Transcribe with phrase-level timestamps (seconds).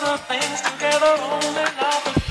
[0.00, 2.25] the things together only love the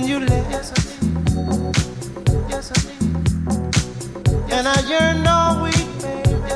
[0.00, 0.78] when you left.
[4.52, 6.54] And I yearn all week, baby,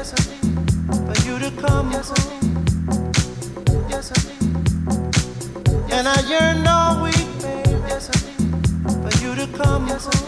[1.06, 2.40] for you to come yes, home.
[5.90, 7.98] And I yearn all week, baby,
[9.02, 10.21] for you to come home.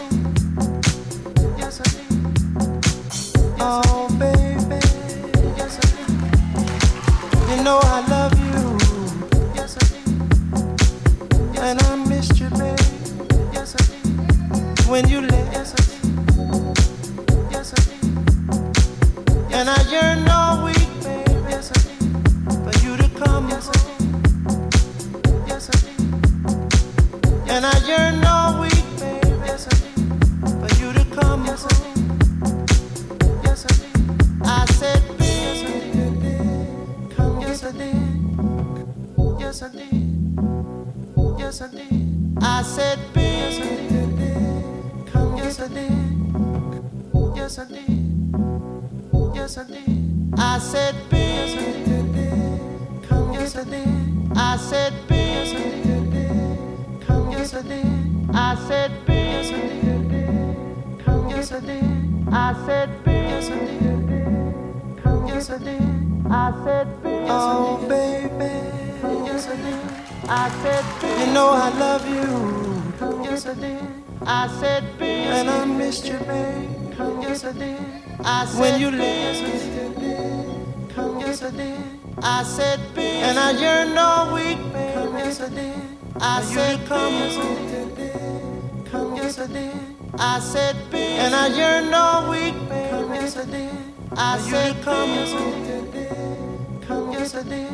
[90.17, 92.89] I said, baby, and I yearned all week, baby.
[92.89, 93.69] Come yes I did.
[94.15, 96.81] I said, come home.
[96.87, 97.69] Come yes I did.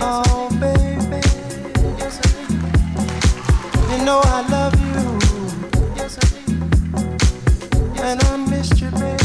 [0.00, 1.20] Oh, baby.
[1.98, 2.50] Yes I did.
[3.90, 5.02] You know I love you.
[5.96, 8.00] Yes I did.
[8.00, 9.24] And I missed you, baby.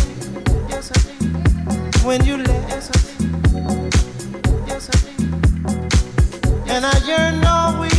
[0.69, 1.95] Yes I did.
[2.03, 2.69] When you left.
[4.67, 5.21] Yes I did.
[6.69, 7.96] And I yearn all week,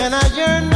[0.00, 0.70] and I yearn